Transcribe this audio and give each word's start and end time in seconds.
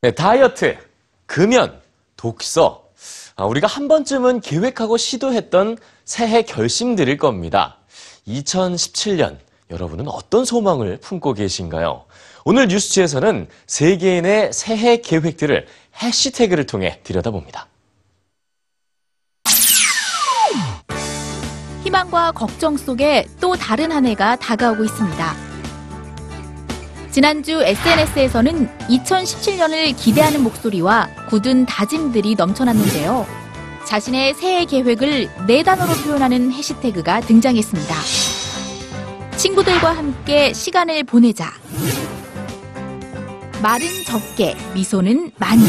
네, 0.00 0.12
다이어트, 0.12 0.78
금연, 1.26 1.80
독서. 2.16 2.84
아, 3.34 3.44
우리가 3.46 3.66
한 3.66 3.88
번쯤은 3.88 4.42
계획하고 4.42 4.96
시도했던 4.96 5.76
새해 6.04 6.42
결심들일 6.42 7.16
겁니다. 7.16 7.78
2017년, 8.28 9.38
여러분은 9.70 10.06
어떤 10.06 10.44
소망을 10.44 10.98
품고 10.98 11.34
계신가요? 11.34 12.04
오늘 12.44 12.68
뉴스지에서는 12.68 13.48
세계인의 13.66 14.52
새해 14.52 14.98
계획들을 14.98 15.66
해시태그를 16.00 16.66
통해 16.66 17.00
들여다봅니다. 17.02 17.66
희망과 21.82 22.32
걱정 22.32 22.76
속에 22.76 23.26
또 23.40 23.56
다른 23.56 23.90
한 23.90 24.06
해가 24.06 24.36
다가오고 24.36 24.84
있습니다. 24.84 25.47
지난주 27.18 27.60
SNS에서는 27.60 28.68
2017년을 28.86 29.96
기대하는 29.96 30.40
목소리와 30.44 31.08
굳은 31.28 31.66
다짐들이 31.66 32.36
넘쳐났는데요. 32.36 33.26
자신의 33.84 34.34
새해 34.34 34.64
계획을 34.64 35.28
네 35.48 35.64
단어로 35.64 35.94
표현하는 35.94 36.52
해시태그가 36.52 37.22
등장했습니다. 37.22 37.94
친구들과 39.36 39.96
함께 39.96 40.52
시간을 40.52 41.02
보내자. 41.02 41.52
말은 43.64 43.84
적게, 44.06 44.56
미소는 44.74 45.32
많이. 45.38 45.64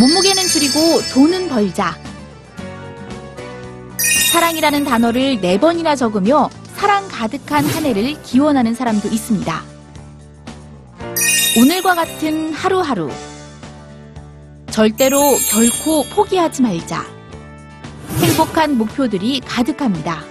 몸무게는 0.00 0.42
줄이고 0.48 1.00
돈은 1.14 1.48
벌자. 1.48 1.96
사랑이라는 4.32 4.82
단어를 4.82 5.40
네 5.40 5.60
번이나 5.60 5.94
적으며 5.94 6.50
사랑 6.78 7.08
가득한 7.08 7.66
한 7.66 7.84
해를 7.84 8.22
기원하는 8.22 8.72
사람도 8.72 9.08
있습니다. 9.08 9.62
오늘과 11.58 11.96
같은 11.96 12.52
하루하루. 12.52 13.10
절대로 14.70 15.18
결코 15.50 16.04
포기하지 16.04 16.62
말자. 16.62 17.04
행복한 18.20 18.78
목표들이 18.78 19.40
가득합니다. 19.40 20.22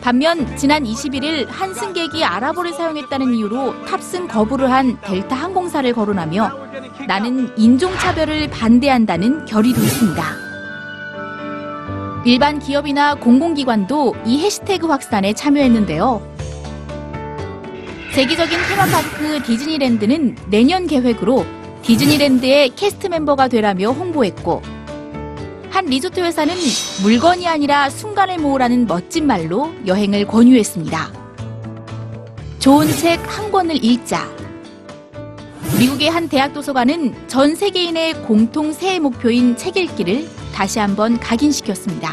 반면 0.00 0.56
지난 0.56 0.84
21일 0.84 1.46
한 1.48 1.74
승객이 1.74 2.24
아랍어를 2.24 2.72
사용했다는 2.72 3.34
이유로 3.34 3.84
탑승 3.84 4.26
거부를 4.26 4.72
한 4.72 4.98
델타 5.02 5.36
항공사를 5.36 5.92
거론하며 5.92 6.50
나는 7.06 7.52
인종차별을 7.58 8.48
반대한다는 8.48 9.44
결의도 9.44 9.82
있습니다. 9.82 10.39
일반 12.24 12.58
기업이나 12.58 13.14
공공기관도 13.14 14.14
이 14.26 14.40
해시태그 14.40 14.86
확산에 14.86 15.32
참여했는데요. 15.32 16.28
세계적인 18.12 18.58
테마파크 18.68 19.42
디즈니랜드는 19.44 20.36
내년 20.50 20.86
계획으로 20.86 21.46
디즈니랜드의 21.82 22.70
캐스트 22.76 23.06
멤버가 23.06 23.48
되라며 23.48 23.92
홍보했고, 23.92 24.60
한 25.70 25.86
리조트 25.86 26.20
회사는 26.20 26.54
물건이 27.02 27.48
아니라 27.48 27.88
순간을 27.88 28.38
모으라는 28.38 28.86
멋진 28.86 29.26
말로 29.26 29.72
여행을 29.86 30.26
권유했습니다. 30.26 31.12
좋은 32.58 32.88
책 32.88 33.18
한 33.26 33.50
권을 33.50 33.82
읽자. 33.82 34.28
미국의 35.78 36.10
한 36.10 36.28
대학 36.28 36.52
도서관은 36.52 37.14
전 37.28 37.54
세계인의 37.54 38.24
공통 38.24 38.72
새해 38.72 38.98
목표인 38.98 39.56
책 39.56 39.78
읽기를 39.78 40.28
다시 40.60 40.78
한번 40.78 41.18
각인시켰습니다. 41.18 42.12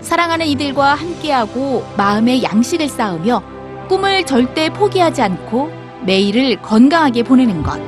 사랑하는 0.00 0.44
이들과 0.44 0.94
함께하고 0.94 1.86
마음의 1.96 2.42
양식을 2.42 2.88
쌓으며 2.88 3.44
꿈을 3.88 4.26
절대 4.26 4.68
포기하지 4.68 5.22
않고 5.22 5.70
매일을 6.04 6.60
건강하게 6.60 7.22
보내는 7.22 7.62
것. 7.62 7.80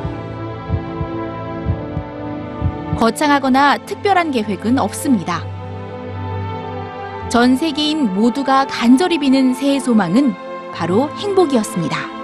거창하거나 2.96 3.78
특별한 3.86 4.30
계획은 4.30 4.78
없습니다. 4.78 5.42
전 7.28 7.56
세계인 7.56 8.14
모두가 8.14 8.68
간절히 8.68 9.18
비는 9.18 9.52
새해 9.54 9.80
소망은 9.80 10.32
바로 10.72 11.10
행복이었습니다. 11.16 12.19